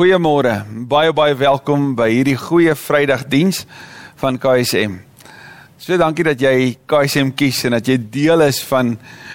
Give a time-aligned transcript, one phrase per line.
[0.00, 0.62] Goeiemôre.
[0.88, 3.66] Baie baie welkom by hierdie goeie Vrydagdiens
[4.16, 4.94] van KSM.
[5.76, 8.94] So dankie dat jy KSM kies en dat jy deel is van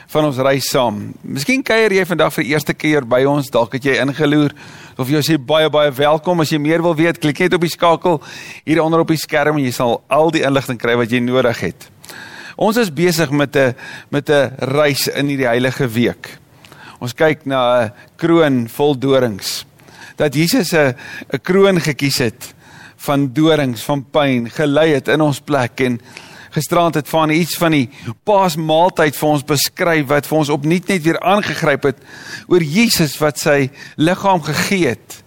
[0.10, 1.12] van ons reis saam.
[1.22, 4.56] Miskien kuier jy vandag vir eerste keer by ons, dalk het jy ingeloer
[4.98, 6.42] of jy sê baie baie welkom.
[6.42, 8.18] As jy meer wil weet, klik net op die skakel
[8.66, 11.62] hier onder op die skerm en jy sal al die inligting kry wat jy nodig
[11.62, 11.88] het.
[12.58, 13.78] Ons is besig met 'n
[14.10, 16.40] met 'n reis in hierdie heilige week.
[17.00, 19.65] Ons kyk na 'n kroon vol dorings
[20.16, 20.96] dat Jesus 'n
[21.34, 22.54] 'n kroon gekies het
[22.98, 26.00] van dorings, van pyn, gelei het in ons plek en
[26.56, 27.90] gisterand het van iets van die
[28.24, 31.98] Paasmaaltyd vir ons beskryf wat vir ons opnuut net weer aangegryp het
[32.48, 35.24] oor Jesus wat sy liggaam gegee het,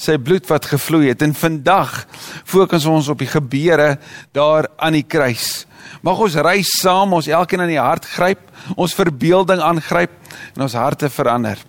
[0.00, 2.06] sy bloed wat gevloei het en vandag
[2.48, 3.98] fokus ons op die gebeure
[4.32, 5.66] daar aan die kruis.
[6.02, 8.40] Mag ons reis saam, ons elkeen aan die hart gryp,
[8.76, 10.16] ons verbeelding aangryp
[10.54, 11.60] en ons harte verander.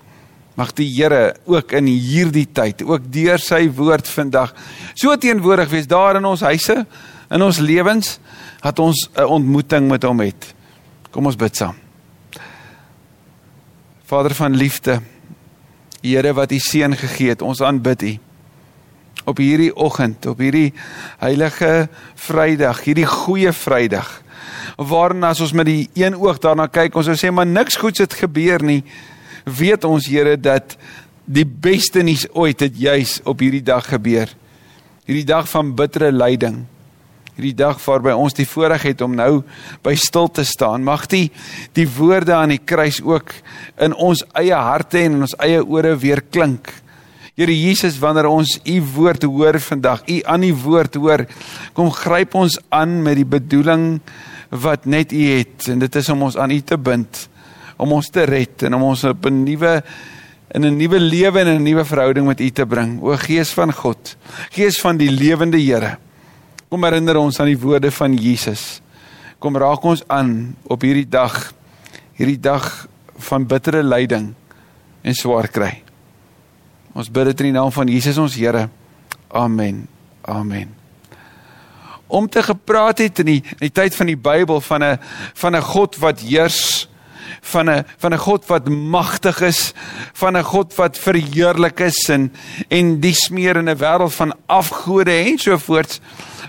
[0.59, 4.51] Mag die Here ook in hierdie tyd, ook deur sy woord vandag,
[4.99, 6.81] so teenwoordig wees daar in ons huise,
[7.31, 8.17] in ons lewens,
[8.61, 10.53] dat ons 'n ontmoeting met hom het.
[11.11, 11.75] Kom ons bid saam.
[14.05, 15.01] Vader van liefde,
[16.01, 18.17] Here wat U seun gegee het, ons aanbid U.
[19.25, 20.73] Op hierdie oggend, op hierdie
[21.19, 24.21] heilige Vrydag, hierdie goeie Vrydag,
[24.77, 27.99] waarna as ons met die een oog daarna kyk, ons sou sê maar niks goeds
[27.99, 28.83] het gebeur nie
[29.45, 30.75] weet ons Here dat
[31.25, 34.29] die beste nuus ooit het juis op hierdie dag gebeur.
[35.07, 36.63] Hierdie dag van bittere lyding.
[37.37, 39.41] Hierdie dag waarby ons die voorreg het om nou
[39.85, 40.83] by stil te staan.
[40.85, 41.29] Mag die
[41.77, 43.33] die woorde aan die kruis ook
[43.81, 46.73] in ons eie harte en in ons eie ore weer klink.
[47.39, 51.23] Here Jesus, wanneer ons u woord hoor vandag, u aan die woord hoor,
[51.73, 54.01] kom gryp ons aan met die bedoeling
[54.51, 57.30] wat net u het en dit is om ons aan u te bind
[57.81, 59.81] om ons te red en om ons op 'n nuwe
[60.53, 63.01] in 'n nuwe lewe en 'n nuwe verhouding met U te bring.
[63.01, 64.15] O Gees van God,
[64.51, 65.97] Gees van die lewende Here.
[66.69, 68.81] Kom herinner ons aan die woorde van Jesus.
[69.39, 71.53] Kom raak ons aan op hierdie dag,
[72.13, 74.33] hierdie dag van bittere lyding
[75.01, 75.83] en swaar kry.
[76.93, 78.69] Ons bid dit in die naam van Jesus ons Here.
[79.27, 79.87] Amen.
[80.21, 80.75] Amen.
[82.07, 84.99] Om te gepraat het in die, in die tyd van die Bybel van 'n
[85.33, 86.90] van 'n God wat heers
[87.41, 89.73] van 'n van 'n God wat magtig is,
[90.13, 92.33] van 'n God wat verheerlik is en
[92.69, 95.99] en die smeer in 'n wêreld van afgode en so voorts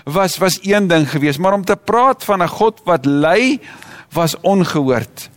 [0.03, 3.59] was was een ding geweest, maar om te praat van 'n God wat lei
[4.11, 5.29] was ongehoord.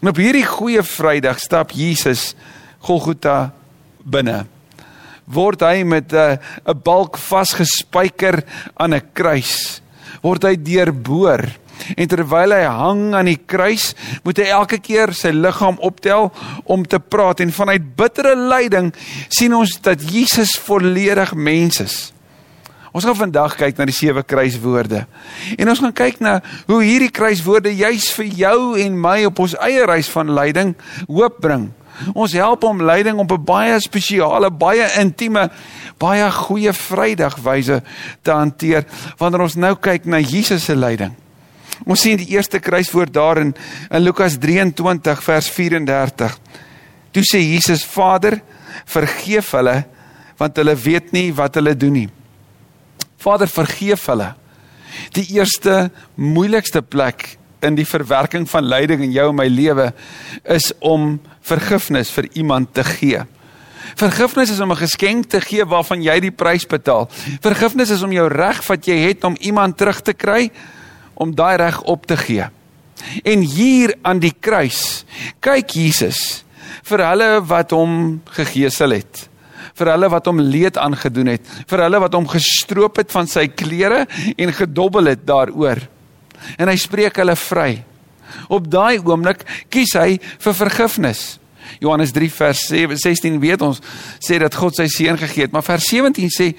[0.00, 2.34] En op hierdie goeie Vrydag stap Jesus
[2.78, 3.52] Golgotha
[4.02, 4.46] binne.
[5.24, 8.44] Word hy met 'n 'n balk vasgespijker
[8.74, 9.82] aan 'n kruis.
[10.22, 11.44] Word hy deurboor
[11.96, 16.30] En terwyl hy hang aan die kruis, moet hy elke keer sy liggaam optel
[16.64, 18.92] om te praat en vanuit bittere lyding
[19.28, 21.98] sien ons dat Jesus volledig mens is.
[22.90, 25.04] Ons gaan vandag kyk na die sewe kruiswoorde.
[25.54, 29.54] En ons gaan kyk na hoe hierdie kruiswoorde juis vir jou en my op ons
[29.62, 30.74] eie reis van lyding
[31.06, 31.68] hoop bring.
[32.14, 35.50] Ons help om lyding op 'n baie spesiale, baie intieme,
[35.98, 37.82] baie goeie Vrydagwyse
[38.22, 38.84] te hanteer
[39.18, 41.14] wanneer ons nou kyk na Jesus se lyding.
[41.86, 43.54] Ons sien die eerste kruiswoord daar in,
[43.90, 46.36] in Lukas 23 vers 34.
[47.10, 48.40] Toe sê Jesus: "Vader,
[48.84, 49.84] vergeef hulle
[50.40, 52.08] want hulle weet nie wat hulle doen nie."
[53.20, 54.34] Vader, vergeef hulle.
[55.12, 59.90] Die eerste moeilikste plek in die verwerking van lyding in jou en my lewe
[60.48, 63.20] is om vergifnis vir iemand te gee.
[63.98, 67.08] Vergifnis is om 'n geskenk te gee waarvan jy die prys betaal.
[67.40, 70.50] Vergifnis is om jou reg wat jy het om iemand terug te kry
[71.20, 72.46] om daai reg op te gee.
[73.24, 75.04] En hier aan die kruis
[75.44, 76.44] kyk Jesus
[76.86, 79.26] vir hulle wat hom gegeesel het
[79.80, 83.46] vir hulle wat hom leed aangedoen het vir hulle wat hom gestroop het van sy
[83.48, 84.04] klere
[84.36, 85.80] en gedobbel het daaroor.
[86.56, 87.70] En hy spreek hulle vry.
[88.52, 91.24] Op daai oomblik kies hy vir vergifnis
[91.78, 93.80] Johannes 3 vers 16 weet ons
[94.18, 96.50] sê dat God sy seun gegee het, maar vers 17 sê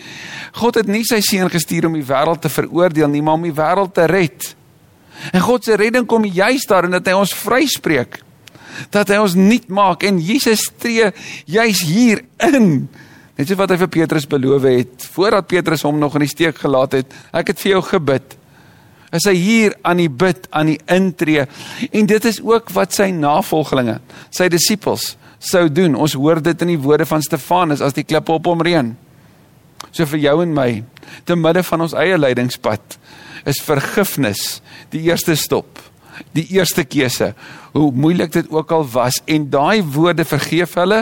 [0.58, 3.56] God het nie sy seun gestuur om die wêreld te veroordeel nie, maar om die
[3.56, 4.52] wêreld te red.
[5.30, 8.20] En God se redding kom juis daarin dat hy ons vryspreek.
[8.90, 11.12] Dat hy ons nuut maak en Jesus tree
[11.46, 12.88] juis hier in.
[13.38, 16.58] Net so wat hy vir Petrus beloof het voordat Petrus hom nog in die steek
[16.62, 17.18] gelaat het.
[17.36, 18.38] Ek het vir jou gebid
[19.12, 21.46] is hy hier aan die bid, aan die intree.
[21.92, 24.00] En dit is ook wat sy navolgelinge,
[24.32, 25.98] sy disippels sou doen.
[26.00, 28.94] Ons hoor dit in die woorde van Stefanus as die klippe op hom reën.
[29.92, 30.70] So vir jou en my,
[31.28, 32.98] te midde van ons eie lydingspad,
[33.50, 34.62] is vergifnis
[34.94, 35.80] die eerste stop.
[36.36, 37.32] Die eerste keuse,
[37.74, 41.02] hoe moeilik dit ook al was en daai woorde vergeef hulle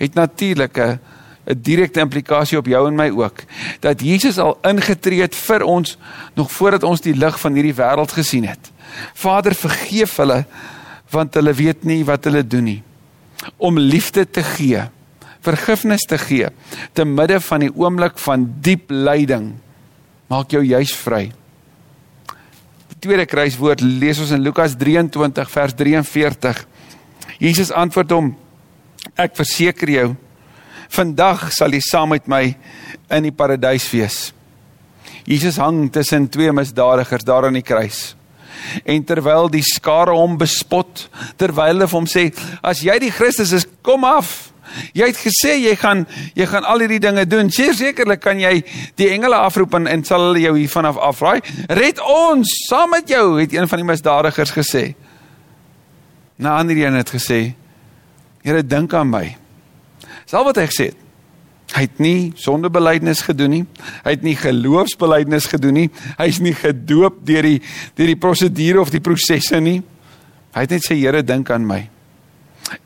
[0.00, 0.96] het natuurlike
[1.46, 3.44] 'n direkte implikasie op jou en my ook.
[3.80, 5.98] Dat Jesus al ingetree het vir ons
[6.34, 8.72] nog voordat ons die lig van hierdie wêreld gesien het.
[9.14, 10.44] Vader, vergeef hulle
[11.10, 12.82] want hulle weet nie wat hulle doen nie.
[13.56, 14.82] Om liefde te gee,
[15.40, 16.48] vergifnis te gee
[16.92, 19.52] te midde van die oomblik van diep lyding
[20.26, 21.30] maak jou juis vry.
[22.90, 26.66] Die tweede kruiswoord lees ons in Lukas 23 vers 43.
[27.38, 28.32] Jesus antwoord hom:
[29.14, 30.08] Ek verseker jou,
[30.88, 32.56] vandag sal jy saam met my
[33.10, 34.32] in die paradys wees.
[35.26, 38.14] Jesus hang tussen twee misdadigers daar aan die kruis.
[38.86, 43.66] En terwyl die skare hom bespot, terwyl hulle hom sê: "As jy die Christus is,
[43.82, 44.52] kom af."
[44.92, 47.50] Jy het gesê jy gaan jy gaan al hierdie dinge doen.
[47.50, 48.64] Sekerlik kan jy
[48.96, 51.40] die engele afroep en, en sal hulle jou hiervan af afraai.
[51.68, 54.94] Red ons saam met jou, het een van die misdadigers gesê.
[56.38, 57.54] Na ander een het gesê:
[58.42, 59.36] "Here, dink aan my."
[60.26, 61.02] Sal wat hy gesê het.
[61.74, 63.64] Hy het nie sondebelydenis gedoen nie.
[64.04, 65.88] Hy het nie geloofsbelydenis gedoen nie.
[66.20, 67.58] Hy's nie gedoop deur die
[67.98, 69.80] deur die prosedure of die prosesse nie.
[70.54, 71.82] Hy het net sê Here, dink aan my.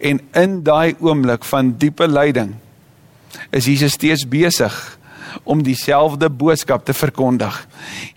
[0.01, 2.57] En in daai oomblik van diepe lyding
[3.55, 4.75] is Jesus steeds besig
[5.45, 7.55] om dieselfde boodskap te verkondig.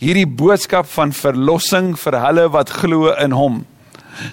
[0.02, 3.62] Hierdie boodskap van verlossing vir hulle wat glo in hom.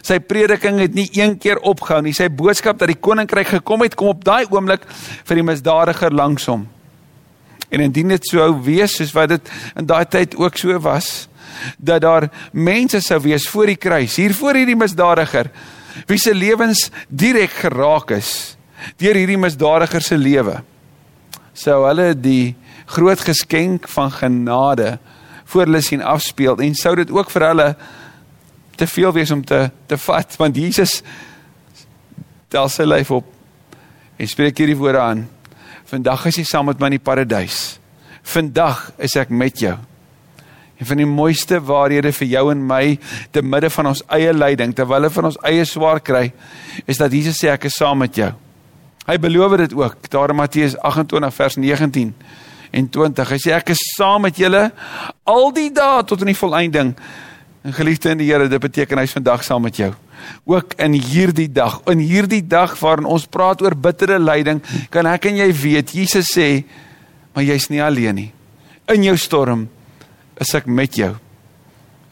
[0.03, 2.15] Sy prediking het nie een keer opgehou nie.
[2.17, 4.85] Sy boodskap dat die koninkryk gekom het, kom op daai oomblik
[5.25, 6.67] vir die misdadiger langs hom.
[7.71, 11.29] En indien dit sou wees soos wat dit in daai tyd ook so was,
[11.79, 15.51] dat daar mense sou wees voor die kruis, hier voor hierdie misdadiger
[16.09, 18.57] wie se lewens direk geraak is
[19.01, 20.61] deur hierdie misdadiger se lewe
[21.57, 22.55] sou hulle die
[22.91, 24.97] groot geskenk van genade
[25.51, 27.69] voor hulle sien afspeel en sou dit ook vir hulle
[28.77, 31.01] te veel wees om te te vat want Jesus
[32.51, 33.29] tel sy lyf op
[34.21, 35.29] en spreek hierdie woorde aan
[35.91, 37.79] vandag is jy saam met my in die paradys
[38.23, 39.79] vandag is ek met jou
[40.81, 42.85] En van die mooiste waarhede vir jou en my
[43.35, 46.31] te midde van ons eie lyding, terwyl hulle van ons eie swaar kry,
[46.89, 48.31] is dat Jesus sê ek is saam met jou.
[49.05, 52.15] Hy beloof dit ook daar in Matteus 28 vers 19
[52.73, 53.33] en 20.
[53.35, 54.71] Hy sê ek is saam met julle
[55.29, 56.95] al die dae tot in die volëinding.
[57.63, 59.91] En geliefde in die Here, dit beteken hy's vandag saam met jou.
[60.49, 64.63] Ook in hierdie dag, in hierdie dag waarin ons praat oor bittere lyding,
[64.93, 66.65] kan ek en jy weet Jesus sê,
[67.35, 68.31] maar jy's nie alleen nie.
[68.91, 69.69] In jou storm
[70.41, 71.13] is ek met jou.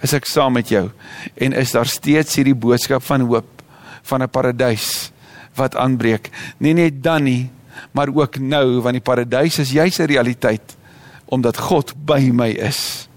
[0.05, 0.91] Is ek saam met jou
[1.35, 3.65] en is daar steeds hierdie boodskap van hoop
[4.07, 5.11] van 'n paradys
[5.57, 6.31] wat aanbreek.
[6.61, 7.51] Nie net dan nie,
[7.93, 10.77] maar ook nou want die paradys is juis 'n realiteit
[11.27, 13.08] omdat God by my is.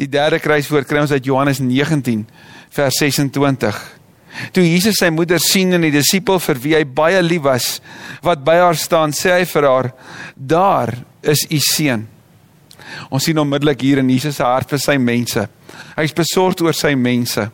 [0.00, 2.24] Die derde kruiswoord kry ons uit Johannes 19
[2.72, 3.80] vers 26.
[4.56, 7.66] Toe Jesus sy moeder sien en die disipel vir wie hy baie lief was
[8.24, 9.92] wat by haar staan, sê hy vir haar:
[10.36, 12.08] "Daar is u seun."
[13.10, 15.48] Ons sien onmiddellik hier in Jesus se hart vir sy mense.
[15.96, 17.50] Hy's besorgd oor sy mense.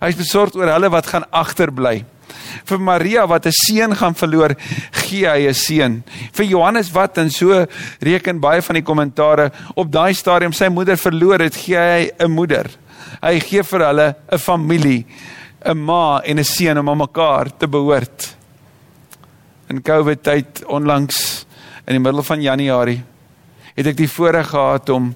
[0.00, 2.04] Hy's besorgd oor hulle wat gaan agterbly.
[2.64, 4.54] Vir Maria wat 'n seun gaan verloor,
[4.90, 6.04] gee hy 'n seun.
[6.32, 7.66] Vir Johannes wat en so
[8.00, 12.30] reken baie van die kommentare op daai stadium sy moeder verloor het, gee hy 'n
[12.30, 12.66] moeder.
[13.22, 15.06] Hy gee vir hulle 'n familie,
[15.64, 18.36] 'n ma en 'n seun om aan mekaar te behoort.
[19.68, 21.46] In COVID tyd onlangs
[21.86, 23.02] in die middel van Januarie
[23.76, 25.14] het ek die voorreg gehad om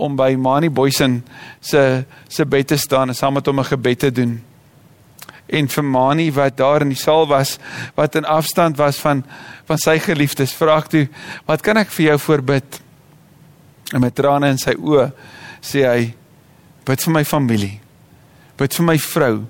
[0.00, 1.18] om by Mani Boysen
[1.60, 4.40] se se bed te staan en saam met hom 'n gebed te doen.
[5.50, 7.58] En vir Mani wat daar in die saal was,
[7.96, 9.24] wat in afstand was van
[9.70, 11.08] van sy geliefdes, vra ek toe,
[11.46, 12.80] "Wat kan ek vir jou voorbid?"
[13.92, 15.12] En met trane in sy oë
[15.62, 16.14] sê hy,
[16.84, 17.80] "Bid vir my familie.
[18.56, 19.46] Bid vir my vrou.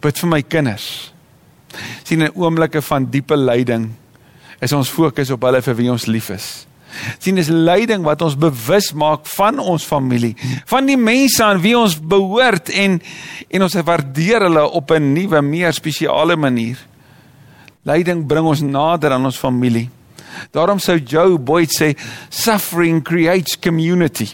[0.00, 1.12] Bid vir my kinders."
[2.04, 3.94] Sien in oomblikke van diepe lyding
[4.60, 6.67] is ons fokus op hulle vir wie ons lief is
[7.18, 10.34] sien dis lyding wat ons bewus maak van ons familie,
[10.66, 13.00] van die mense aan wie ons behoort en
[13.48, 16.76] en ons waardeer hulle op 'n nuwe, meer spesiale manier.
[17.84, 19.88] Lyding bring ons nader aan ons familie.
[20.50, 21.94] Daarom sou Joe Boyd sê
[22.28, 24.28] suffering creates community.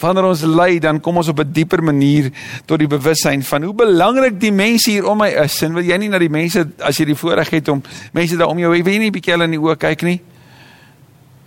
[0.00, 2.30] Wanneer ons ly, dan kom ons op 'n dieper manier
[2.66, 5.62] tot die bewussyn van hoe belangrik die mense hier om my is.
[5.62, 7.82] En wil jy nie na die mense as jy die voorreg het om
[8.12, 10.20] mense daar om jou, wil jy nie bietjie hulle in die oë kyk nie?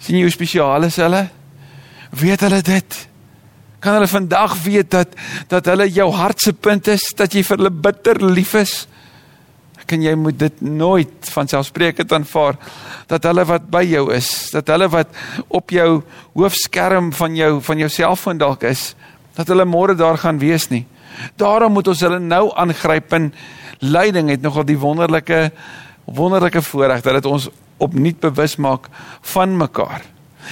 [0.04, 1.26] Sien jy hoe spesiaal is hulle?
[2.20, 2.98] Weet hulle dit?
[3.84, 5.16] Kan hulle vandag weet dat
[5.52, 8.76] dat hulle jou hart se punt is, dat jy vir hulle bitter lief is?
[9.88, 12.60] Kan jy moet dit nooit van selfspreekend aanvaar
[13.12, 15.12] dat hulle wat by jou is, dat hulle wat
[15.48, 16.04] op jou
[16.36, 18.94] hoofskerm van jou van jou selfoon dalk is,
[19.36, 20.86] dat hulle môre daar gaan wees nie.
[21.40, 23.34] Daarom moet ons hulle nou aangryp en
[23.84, 25.50] lyding het nogal die wonderlike
[26.04, 28.88] wonderlike voorreg dat dit ons opnuut bewus maak
[29.22, 30.02] van mekaar.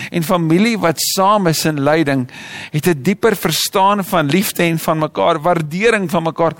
[0.09, 2.29] En familie wat saam is in lyding,
[2.71, 6.53] het 'n dieper verstaan van liefde en van mekaar, waardering van mekaar,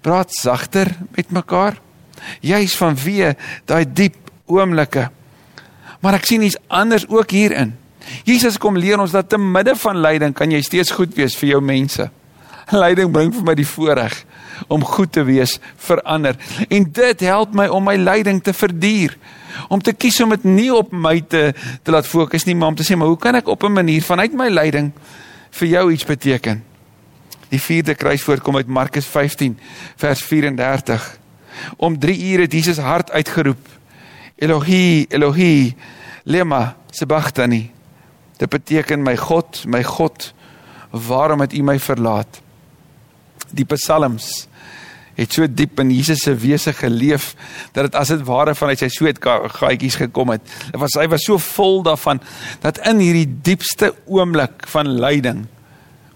[0.00, 1.80] praat sagter met mekaar.
[2.40, 5.10] Jy's van wie daai diep oomblikke.
[6.00, 7.76] Maar ek sien iets anders ook hierin.
[8.24, 11.48] Jesus kom leer ons dat te midde van lyding kan jy steeds goed wees vir
[11.48, 12.10] jou mense.
[12.70, 14.24] Lyding bring vir my die voorreg
[14.68, 16.36] om goed te wees vir ander.
[16.68, 19.16] En dit help my om my lyding te verduur
[19.68, 22.78] om te kies om dit nie op my te te laat fokus nie, maar om
[22.78, 24.92] te sê maar hoe kan ek op 'n manier vanuit my lyding
[25.50, 26.64] vir jou iets beteken?
[27.48, 29.58] Die vierde kruiswoord kom uit Markus 15
[29.96, 31.18] vers 34.
[31.76, 33.68] Om 3 ure het Jesus hard uitgeroep:
[34.36, 35.74] Elohi, Elohi,
[36.24, 37.70] lema sabachthani.
[38.36, 40.34] Dit beteken my God, my God,
[40.90, 42.40] waarom het U my verlaat?
[43.50, 44.46] Die psalms
[45.18, 47.32] het so diep in Jesus se wese geleef
[47.74, 50.44] dat dit as dit ware vanuit sy sweet gaatjies gekom het.
[50.70, 52.22] Dit was hy was so vol daarvan
[52.62, 55.46] dat in hierdie diepste oomblik van lyding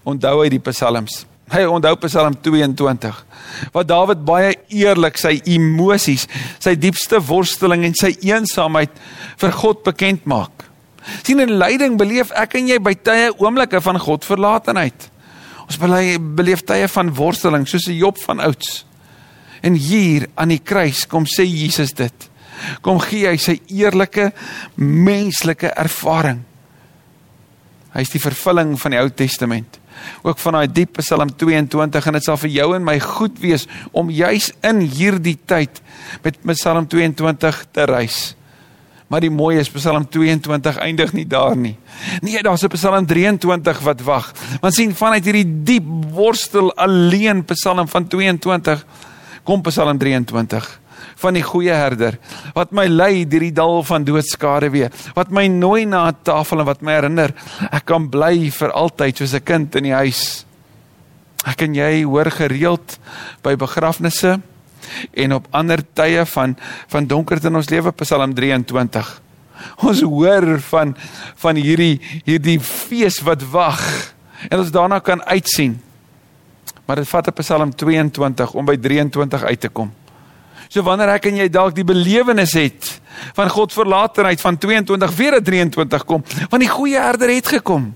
[0.07, 1.23] onthou hy die psalms.
[1.51, 3.17] Hy onthou Psalm 22
[3.75, 6.25] waar Dawid baie eerlik sy emosies,
[6.63, 8.95] sy diepste worsteling en sy eensaamheid
[9.41, 10.65] vir God bekend maak.
[11.21, 15.09] Sien in lyding beleef ek en jy by tye oomblikke van God verlatenheid.
[15.67, 18.85] Ons beleef tye van worsteling soos 'n Job van ouds.
[19.63, 22.29] En hier aan die kruis kom sê Jesus dit.
[22.83, 24.31] Kom gee hy sy eerlike
[24.75, 26.43] menslike ervaring.
[27.93, 29.79] Hy is die vervulling van die Ou Testament.
[30.25, 33.67] Ook van daai diep Psalm 22 en dit sal vir jou en my goed wees
[33.93, 35.81] om juis in hierdie tyd
[36.25, 38.33] met Psalm 22 te reis.
[39.13, 41.75] Maar die mooi is Psalm 22 eindig nie daar nie.
[42.25, 44.33] Nee, daar's 'n Psalm 23 wat wag.
[44.61, 48.85] Want sien vanuit hierdie diep worstel alleen Psalm van 22
[49.43, 50.79] Kom Psalm 23
[51.19, 52.15] van die goeie herder
[52.55, 56.59] wat my lei deur die dal van doodskade weer wat my nooi na 'n tafel
[56.59, 57.33] en wat my herinner
[57.71, 60.45] ek kan bly vir altyd soos 'n kind in die huis.
[61.45, 62.99] Ek en jy hoor gereeld
[63.43, 64.39] by begrafnisse
[65.13, 66.55] en op ander tye van
[66.87, 69.21] van donkerte in ons lewe Psalm 23
[69.83, 70.95] ons hoor van
[71.35, 74.13] van hierdie hierdie fees wat wag
[74.49, 75.79] en ons daarna kan uitsien
[76.85, 79.91] Maar dit vat op Psalm 22 om by 23 uit te kom.
[80.67, 82.99] So wanneer ek en jy dalk die belewenis het
[83.37, 87.93] van God verlatenheid van 22 weer 'n 23 kom, want die goeie herder het gekom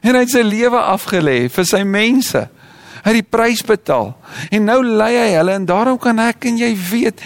[0.00, 2.48] en hy het sy lewe afgelê vir sy mense.
[3.00, 4.12] Hy het die prys betaal
[4.50, 7.22] en nou lei hy hulle en daarom kan ek en jy weet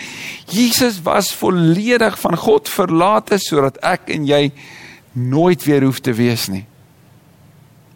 [0.46, 4.52] Jesus was volledig van God verlate sodat ek en jy
[5.12, 6.66] nooit weer hoef te wees nie.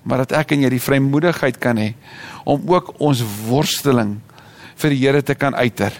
[0.08, 1.92] Maar dat ek en jy die vrymoedigheid kan hê
[2.48, 4.16] om ook ons worsteling
[4.78, 5.92] vir die Here te kan uiter.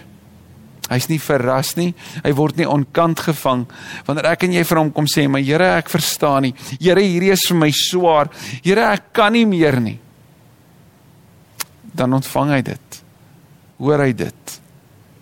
[0.89, 1.91] Hy's nie verras nie.
[2.23, 3.67] Hy word nie onkant gevang
[4.07, 6.53] wanneer ek en jy vir hom kom sê, "Maar Here, ek verstaan nie.
[6.79, 8.29] Here, hierdie is vir my swaar.
[8.63, 9.99] Here, ek kan nie meer nie."
[11.93, 13.03] Dan ontvang hy dit.
[13.77, 14.59] Hoor hy dit.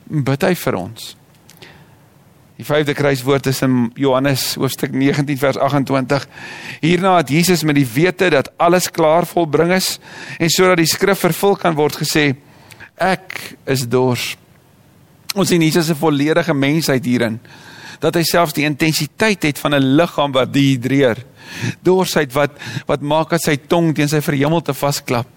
[0.10, 1.15] Bid hy vir ons.
[2.58, 6.24] Die vyfde kruiswoord is in Johannes hoofstuk 19 vers 28.
[6.82, 10.00] Hierna het Jesus met die wete dat alles klaar volbring is
[10.42, 12.32] en sodat die skrif vervul kan word gesê:
[12.98, 13.38] Ek
[13.70, 14.32] is dors.
[15.38, 17.38] Ons sien Jesus se volledige mensheid hierin
[18.02, 21.18] dat hy selfs die intensiteit het van 'n liggaam wat dehydreer.
[21.82, 22.52] Dorsheid wat
[22.86, 25.28] wat maak dat sy tong teen sy verhemelte vasklap.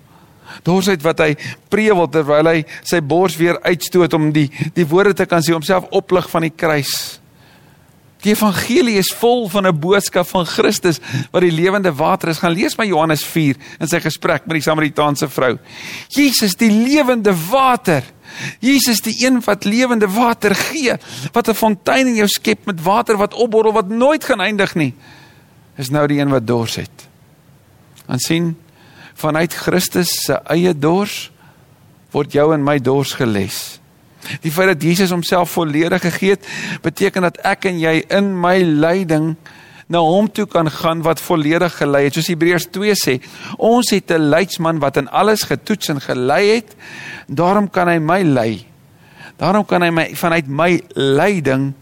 [0.63, 1.37] Dorsheid wat hy
[1.69, 5.89] prewel terwyl hy sy bors weer uitstoot om die die woorde te kan sê homself
[5.91, 7.21] oplig van die kruis.
[8.21, 11.01] Die evangelie is vol van 'n boodskap van Christus
[11.33, 12.39] wat die lewende water is.
[12.39, 15.59] Gaan lees maar Johannes 4 in sy gesprek met die Samaritaanse vrou.
[16.09, 18.03] Jesus die lewende water.
[18.61, 20.97] Jesus die een wat lewende water gee,
[21.33, 24.95] wat 'n fontein in jou skep met water wat opborrel wat nooit gaan eindig nie.
[25.77, 27.09] Is nou die een wat dors het.
[28.07, 28.57] En sien
[29.15, 31.31] vanuit Christus se eie dors
[32.11, 33.81] word jou en my dors geles.
[34.45, 36.47] Die feit dat Jesus homself volledig gegee het,
[36.85, 39.35] beteken dat ek en jy in my lyding
[39.91, 42.15] na hom toe kan gaan wat volledig gelei het.
[42.15, 43.15] Soos Hebreërs 2 sê,
[43.59, 46.77] ons het 'n leidsman wat in alles getoets en gelei het.
[47.27, 48.67] Daarom kan hy my lei.
[49.37, 51.75] Daarom kan hy my vanuit my lyding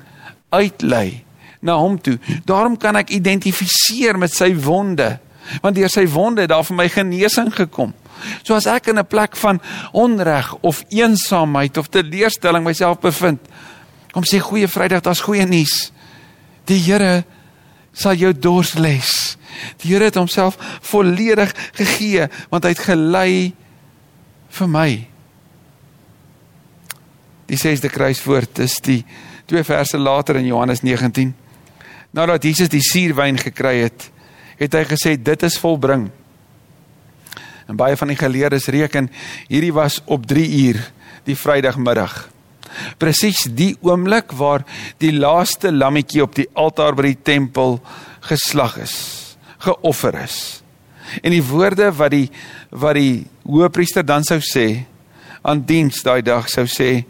[0.48, 1.24] uitlei
[1.60, 2.18] na hom toe.
[2.44, 5.18] Daarom kan ek identifiseer met sy wonde
[5.62, 7.94] want deur sy wonde het daar vir my genesing gekom.
[8.42, 9.60] So as ek in 'n plek van
[9.92, 13.40] onreg of eensaamheid of teleurstelling myself bevind,
[14.12, 15.92] kom sê goeie Vrydag, daar's goeie nuus.
[16.64, 17.24] Die Here
[17.92, 19.36] sal jou dors les.
[19.78, 23.52] Die Here het homself volledig gegee want hy het gelei
[24.48, 25.06] vir my.
[27.46, 29.04] Die sesde kruiswoord is die
[29.46, 31.34] twee verse later in Johannes 19
[32.16, 34.08] nadat Jesus die suurwyn gekry het,
[34.58, 36.08] het hy gesê dit is volbring.
[37.68, 39.10] En baie van die geleerdes reken
[39.48, 40.80] hierdie was op 3 uur
[41.28, 42.28] die Vrydagmiddag.
[43.00, 44.64] Presies die oomblik waar
[45.02, 47.78] die laaste lammetjie op die altaar by die tempel
[48.28, 48.96] geslag is,
[49.64, 50.38] geoffer is.
[51.22, 52.28] En die woorde wat die
[52.68, 54.84] wat die hoëpriester dan sou sê
[55.42, 57.06] aan diens daai dag sou sê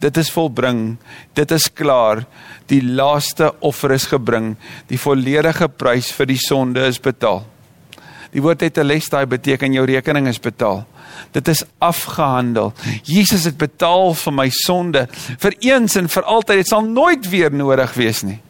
[0.00, 0.96] dit is volbring,
[1.36, 2.24] dit is klaar,
[2.72, 4.54] die laaste offer is gebring,
[4.88, 7.44] die volledige prys vir die sonde is betaal.
[8.30, 10.86] Die woord het 'n les daai beteken jou rekening is betaal.
[11.32, 12.72] Dit is afgehandel.
[13.02, 16.56] Jesus het betaal vir my sonde vir eens en vir altyd.
[16.56, 18.40] Dit sal nooit weer nodig wees nie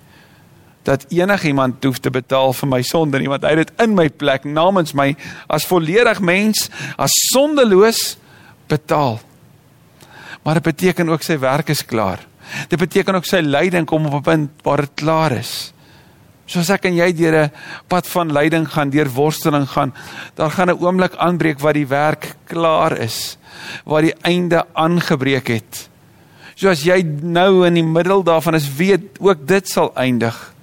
[0.83, 4.09] dat enigiemand hoef te betaal vir my sonde nie, want hy het dit in my
[4.09, 5.13] plek namens my
[5.53, 8.17] as volledig mens, as sondeloos
[8.71, 9.21] betaal.
[10.51, 12.25] Maar dit beteken ook sy werk is klaar.
[12.67, 15.73] Dit beteken ook sy lyding kom op 'n punt waar dit klaar is.
[16.45, 17.53] Soos ek en jy deur 'n
[17.87, 19.95] pad van lyding gaan, deur worsteling gaan,
[20.35, 23.39] daar gaan 'n oomblik aanbreek waar die werk klaar is,
[23.85, 25.89] waar die einde aangebreek het.
[26.57, 30.55] Soos jy nou in die middel daarvan is, weet ook dit sal eindig.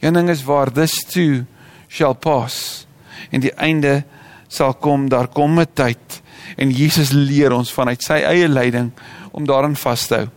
[0.00, 1.44] Een ding is waar this too
[1.88, 2.86] shall pass.
[3.30, 4.04] En die einde
[4.48, 6.20] sal kom, daar kom 'n tyd
[6.60, 8.90] en Jesus leer ons vanuit sy eie lyding
[9.30, 10.28] om daarin vas te hou.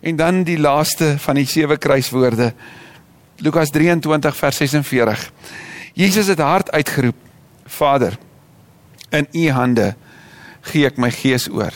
[0.00, 2.52] En dan die laaste van die sewe kruiswoorde
[3.40, 5.32] Lukas 23 vers 46.
[5.96, 7.16] Jesus het hard uitgeroep:
[7.66, 8.18] Vader,
[9.10, 9.94] in U hande
[10.60, 11.72] gee ek my gees oor.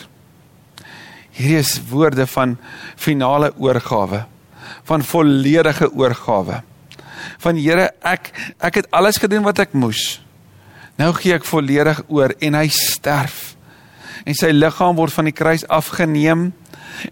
[1.35, 2.55] Hierdie is woorde van
[2.95, 4.25] finale oorgawe,
[4.87, 6.61] van volledige oorgawe.
[7.41, 8.29] Van Here, ek
[8.61, 10.21] ek het alles gedoen wat ek moes.
[11.01, 13.54] Nou gee ek volledig oor en hy sterf.
[14.25, 16.49] En sy liggaam word van die kruis afgeneem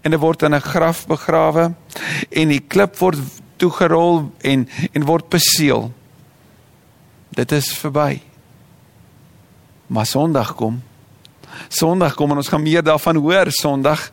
[0.02, 1.74] en dit word in 'n graf begrawe
[2.30, 3.18] en die klip word
[3.56, 5.92] toegerol en en word beseël.
[7.28, 8.20] Dit is verby.
[9.86, 10.82] Maar Sondag kom.
[11.68, 14.10] Sondag kom en ons gaan meer daarvan hoor Sondag.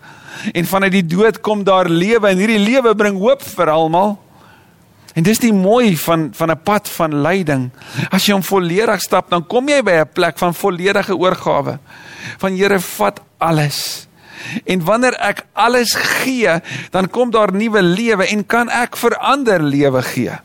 [0.53, 4.17] En vanuit die dood kom daar lewe en hierdie lewe bring hoop vir almal.
[5.13, 7.71] En dis die mooi van van 'n pad van lyding.
[8.09, 11.79] As jy hom volledig stap, dan kom jy by 'n plek van volledige oorgawe.
[12.37, 14.07] Van Here vat alles.
[14.65, 20.01] En wanneer ek alles gee, dan kom daar nuwe lewe en kan ek verander lewe
[20.01, 20.39] gee.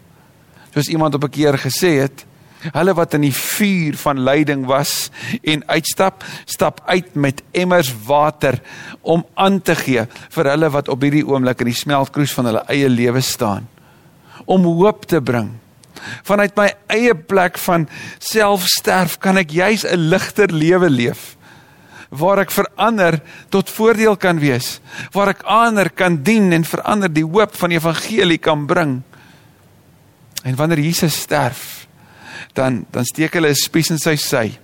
[0.74, 2.26] Soos iemand op 'n keer gesê het,
[2.72, 5.10] hulle wat in die vuur van lyding was
[5.42, 8.60] en uitstap, stap uit met emmers water
[9.00, 12.64] om aan te gee vir hulle wat op hierdie oomblik in die smeltkroes van hulle
[12.72, 13.68] eie lewe staan.
[14.46, 15.52] Om hoop te bring.
[16.22, 21.36] Vanuit my eie plek van selfsterf kan ek juis 'n ligter lewe leef
[22.16, 23.18] waar ek verander
[23.50, 24.78] tot voordeel kan wees,
[25.12, 29.02] waar ek ander kan dien en verander die hoop van die evangelie kan bring.
[30.46, 31.86] En wanneer Jesus sterf,
[32.54, 34.58] dan dan steek hulle 'n spies in sy sy.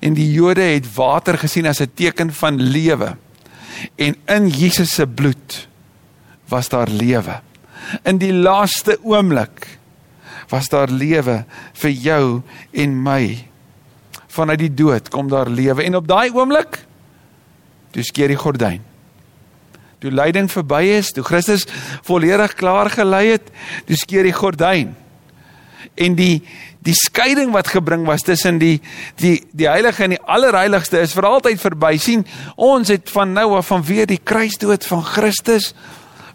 [0.00, 3.16] En die Jode het water gesien as 'n teken van lewe.
[3.96, 5.68] En in Jesus se bloed
[6.48, 7.40] was daar lewe.
[8.04, 9.66] In die laaste oomblik
[10.48, 11.42] was daar lewe
[11.80, 12.24] vir jou
[12.72, 13.22] en my
[14.32, 16.84] vanuit die dood kom daar lewe en op daai oomblik
[17.92, 18.84] toe skeer die gordyn.
[19.98, 21.64] Toe lyding verby is, toe Christus
[22.06, 23.48] volledig klaar gelei het,
[23.88, 24.94] toe skeer die gordyn.
[25.98, 26.42] En die
[26.86, 28.78] die skeiding wat gebring was tussen die
[29.18, 31.96] die die heilige en die allerheiligste is vir altyd verby.
[31.98, 32.22] sien,
[32.54, 35.74] ons het van nou af van weer die kruisdood van Christus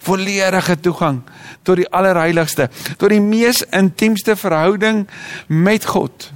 [0.03, 1.21] volledige toegang
[1.63, 5.05] tot die allerheiligste, tot die mees intiemste verhouding
[5.47, 6.31] met God.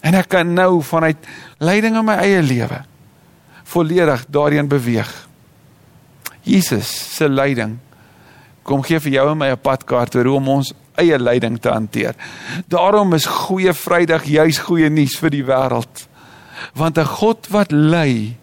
[0.00, 1.16] En ek kan nou vanuit
[1.58, 2.84] leiding in my eie lewe
[3.70, 5.10] volledig daarin beweeg.
[6.42, 7.76] Jesus se leiding
[8.66, 11.68] kom gee vir jou en my 'n padkaart oor hoe om ons eie leiding te
[11.68, 12.14] hanteer.
[12.68, 16.08] Daarom is goeie Vrydag juis goeie nuus vir die wêreld.
[16.74, 18.36] Want 'n God wat lei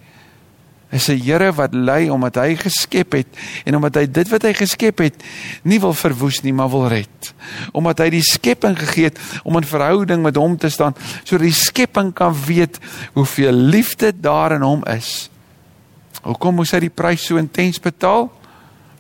[0.89, 3.27] is 'n Here wat lei omdat hy geskep het
[3.65, 5.23] en omdat hy dit wat hy geskep het
[5.63, 7.33] nie wil verwoes nie, maar wil red.
[7.71, 11.53] Omdat hy die skepping gegee het om in verhouding met hom te staan sodat die
[11.53, 12.79] skepping kan weet
[13.13, 15.29] hoeveel liefde daar in hom is.
[16.23, 18.31] Hoekom moes hy die prys so intens betaal?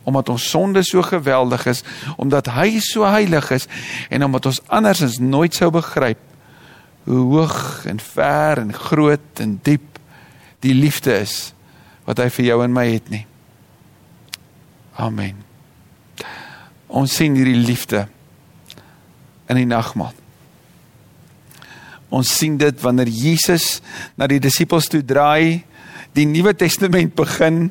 [0.03, 1.83] Omdat ons sonde so geweldig is,
[2.15, 3.67] omdat hy so heilig is
[4.09, 6.19] en omdat ons andersins nooit sou begryp
[7.07, 9.99] hoe hoog en ver en groot en diep
[10.59, 11.53] die liefde is
[12.07, 13.25] wat hy vir jou en my het nie.
[14.97, 15.43] Amen.
[16.87, 18.05] Ons sien hierdie liefde
[19.51, 20.15] in die nagmaal.
[22.07, 23.81] Ons sien dit wanneer Jesus
[24.15, 25.61] na die disippels toe draai,
[26.15, 27.67] die Nuwe Testament begin,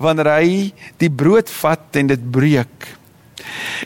[0.00, 0.48] wanneer hy
[0.98, 2.94] die brood vat en dit breek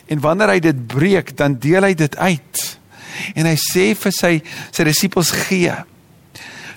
[0.08, 2.64] En wanneer hy dit breek, dan deel hy dit uit.
[3.34, 4.32] En hy sê vir sy
[4.74, 5.74] sy disippels gee.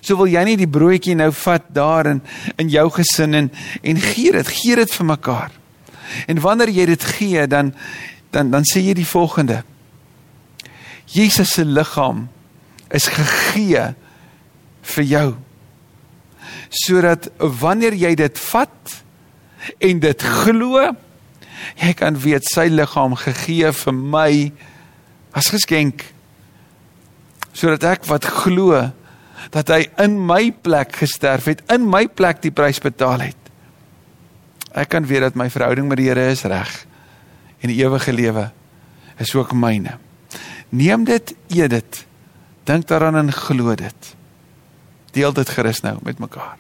[0.02, 2.22] So wil jy nie die broodjie nou vat daar in
[2.62, 5.52] in jou gesin en en gee dit, gee dit vir mekaar.
[6.28, 7.74] En wanneer jy dit gee, dan
[8.32, 9.62] dan dan sê jy die volgende.
[11.12, 12.30] Jesus se liggaam
[12.90, 13.92] is gegee
[14.96, 15.28] vir jou.
[16.70, 18.96] Sodat wanneer jy dit vat
[19.78, 20.88] en dit glo,
[21.78, 24.32] jy kan weet sy liggaam gegee vir my
[25.38, 26.08] as geskenk
[27.56, 28.80] sodat ek wat glo
[29.50, 33.38] dat hy in my plek gesterf het, in my plek die prys betaal het.
[34.72, 36.86] Ek kan weet dat my verhouding met die Here is reg
[37.62, 38.50] en die ewige lewe
[39.22, 39.98] is ook myne.
[40.70, 42.06] Neem dit, eet dit.
[42.64, 44.16] Dink daaraan en glo dit.
[45.12, 46.58] Deel dit gerus nou met mekaar.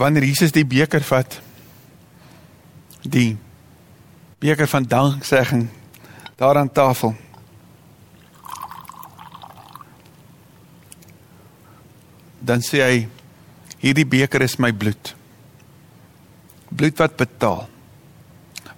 [0.00, 1.40] Wanneer Jesus die beker vat
[3.04, 3.36] die
[4.40, 5.66] beker van danksegging
[6.40, 7.14] daar aan tafel
[12.40, 12.96] dan sê hy
[13.80, 15.14] hierdie beker is my bloed.
[16.70, 17.64] Bloed wat betaal.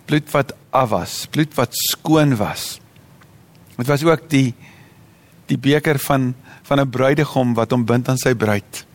[0.06, 2.76] Bloed wat afwas bloed wat skoon was.
[3.78, 4.52] Dit was ook die
[5.50, 6.32] die beker van
[6.62, 8.86] van 'n bruidegom wat hom bind aan sy bruid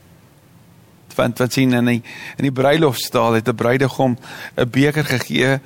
[1.18, 2.02] want wat sien in die
[2.38, 4.18] in die bruilofstaal het 'n bruidegom
[4.58, 5.60] 'n beker gegee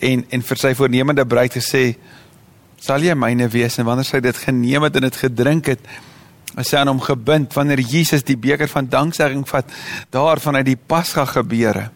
[0.00, 1.96] en en vir sy voornemende bruid gesê
[2.80, 3.78] sal jy myne wees?
[3.78, 5.80] En wanneer sy dit geneem het en dit gedrink het
[6.56, 7.54] as sy aan hom gebind.
[7.54, 9.64] Wanneer Jesus die beker van danksegging vat
[10.10, 11.90] daar vanuit die Pasga gebeure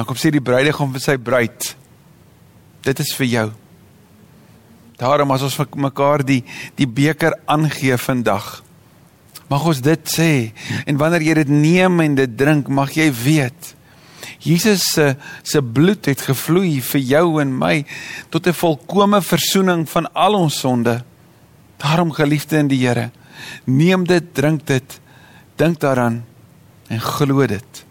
[0.00, 1.74] dan kom sê die bruidegom vir sy bruid
[2.80, 3.48] dit is vir jou.
[4.96, 6.40] Daarom as ons vir mekaar die
[6.78, 8.62] die beker aangee vandag
[9.50, 10.52] Mag ons dit sê
[10.86, 13.74] en wanneer jy dit neem en dit drink, mag jy weet
[14.40, 17.84] Jesus se se bloed het gevloei vir jou en my
[18.30, 21.04] tot 'n volkomme verzoening van al ons sonde.
[21.76, 23.10] Daarom geliefde in die Here,
[23.64, 25.00] neem dit, drink dit,
[25.56, 26.24] dink daaraan
[26.88, 27.84] en glo dit.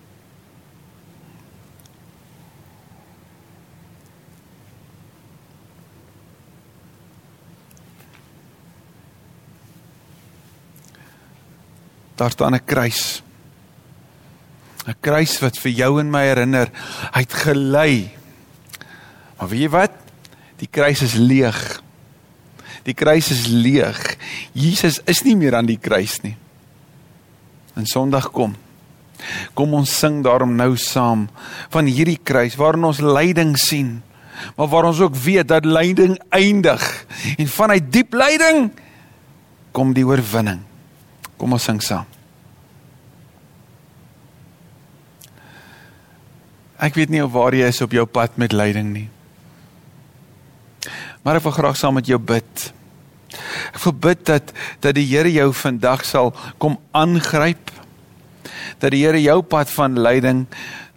[12.19, 13.23] Daar staan 'n kruis.
[14.87, 16.69] 'n Kruis wat vir jou en my herinner,
[17.13, 18.09] hy het gelei.
[19.37, 19.91] Maar weet jy wat?
[20.57, 21.81] Die kruis is leeg.
[22.83, 24.17] Die kruis is leeg.
[24.51, 26.35] Jesus is nie meer aan die kruis nie.
[27.75, 28.55] En Sondag kom.
[29.53, 31.27] Kom ons sing daarom nou saam
[31.69, 34.01] van hierdie kruis waarin ons lyding sien,
[34.55, 37.05] maar waar ons ook weet dat lyding eindig
[37.37, 38.69] en vanuit diep lyding
[39.71, 40.68] kom die oorwinning.
[41.39, 42.07] Kom ons sing saam.
[46.79, 49.07] Ek weet nie of waar jy is op jou pad met lyding nie.
[51.23, 52.69] Maar ek wil graag saam met jou bid.
[53.75, 57.71] Ek wil bid dat dat die Here jou vandag sal kom aangryp.
[58.79, 60.45] Dat die Here jou pad van lyding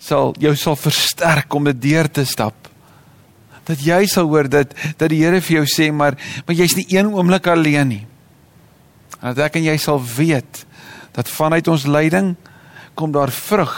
[0.02, 2.54] sal jou sal versterk om dit deur te stap.
[3.66, 6.86] Dat jy sal hoor dat dat die Here vir jou sê maar maar jy's nie
[6.94, 8.04] een oomblik alleen nie.
[9.22, 10.64] En dat ek en jy sal weet
[11.14, 12.34] dat vanuit ons lyding
[12.98, 13.74] kom daar vrug.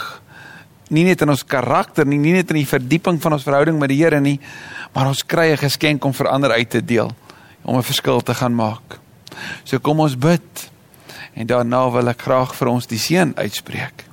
[0.89, 3.93] Nie net in ons karakter nie, nie net in die verdieping van ons verhouding met
[3.93, 4.39] die Here nie,
[4.93, 7.11] maar ons kry 'n geskenk om vir ander uit te deel,
[7.63, 8.99] om 'n verskil te gaan maak.
[9.63, 10.71] So kom ons bid.
[11.35, 14.05] En daarna wil ek graag vir ons die seën uitspreek.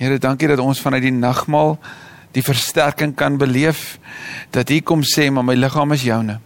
[0.00, 1.78] Here, dankie dat ons vanuit die nagmaal
[2.32, 3.98] die versterking kan beleef
[4.50, 6.38] dat U kom sê maar my liggaam is joune.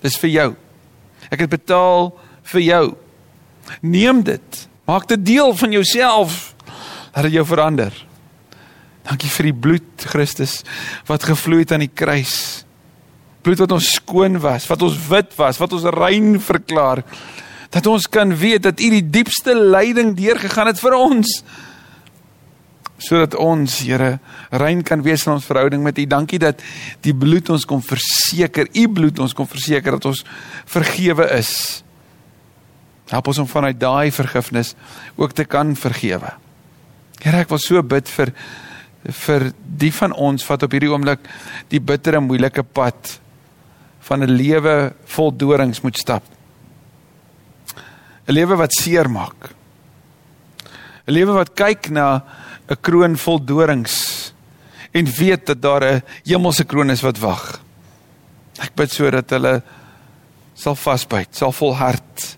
[0.00, 0.56] Dis vir jou.
[1.32, 2.10] Ek het betaal
[2.52, 2.84] vir jou.
[3.80, 4.64] Neem dit.
[4.88, 6.40] Maak dit deel van jouself.
[7.14, 7.94] Laat dit jou verander.
[9.06, 10.60] Dankie vir die bloed Christus
[11.08, 12.64] wat gevloei het aan die kruis.
[13.42, 17.02] Bloed wat ons skoon was, wat ons wit was, wat ons rein verklaar.
[17.72, 21.40] Dat ons kan weet dat U die diepste lyding deurgegaan het vir ons
[23.02, 24.18] sodat ons Here
[24.50, 26.06] rein kan wees in ons verhouding met U.
[26.06, 26.62] Dankie dat
[27.04, 30.24] die bloed ons kom verseker, U bloed ons kom verseker dat ons
[30.70, 31.82] vergewe is.
[33.10, 34.74] Help ons om vanuit daai vergifnis
[35.16, 36.32] ook te kan vergewe.
[37.22, 38.32] Here, ek wil so bid vir
[39.02, 41.24] vir die van ons wat op hierdie oomblik
[41.72, 43.16] die bittere moeilike pad
[44.06, 46.22] van 'n lewe vol dorings moet stap.
[48.28, 49.54] 'n Lewe wat seer maak.
[51.06, 52.22] 'n lewe wat kyk na
[52.72, 54.32] 'n kroon vol dorings
[54.92, 57.60] en weet dat daar 'n hemelse kroon is wat wag.
[58.60, 59.62] Ek bid sodat hulle
[60.54, 62.36] sal vasbyt, sal volhard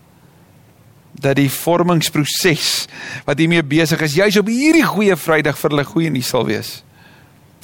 [1.13, 2.87] dat die vormingsproses
[3.25, 6.83] wat hiermee besig is, juis op hierdie goeie Vrydag vir hulle goeie nuus sal wees.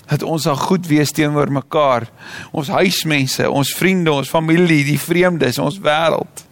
[0.07, 2.07] Dat ons sal goed wees teenoor mekaar,
[2.51, 6.47] ons huismense, ons vriende, ons familie, die vreemdes, ons wêreld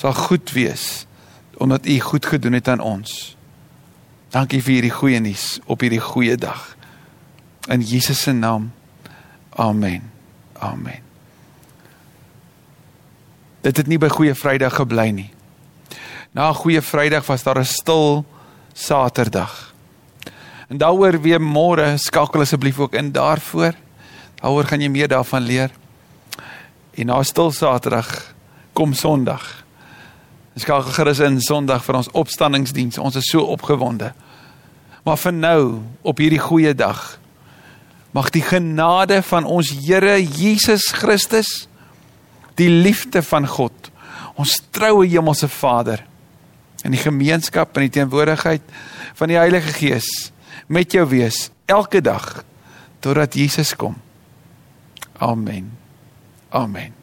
[0.00, 1.06] sal goed wees
[1.60, 3.36] omdat U goed gedoen het aan ons.
[4.30, 6.76] Dankie vir hierdie goeie nuus op hierdie goeie dag.
[7.66, 8.68] In Jesus se naam.
[9.58, 10.06] Amen.
[10.54, 11.02] Amen.
[13.60, 15.30] Dit het nie by goeie Vrydag gebly nie.
[16.30, 18.24] Na goeie Vrydag was daar 'n stil
[18.72, 19.74] Saterdag.
[20.68, 23.74] En daaroor weer môre skakel asseblief ook in daarvoor.
[24.40, 25.70] Daaroor gaan jy meer daarvan leer.
[26.94, 28.34] En na stil Saterdag
[28.72, 29.59] kom Sondag.
[30.54, 32.98] Ons skakel gerus in Sondag vir ons opstanningsdiens.
[32.98, 34.12] Ons is so opgewonde.
[35.06, 35.62] Maar vir nou
[36.02, 37.16] op hierdie goeie dag
[38.10, 41.68] mag die genade van ons Here Jesus Christus
[42.58, 43.90] die liefde van God
[44.40, 46.02] ons troue hemelse Vader
[46.84, 48.64] in die gemeenskap en die teenwoordigheid
[49.18, 50.30] van die Heilige Gees
[50.66, 52.42] met jou wees elke dag
[53.00, 53.96] totdat Jesus kom.
[55.20, 55.70] Amen.
[56.50, 56.99] Amen.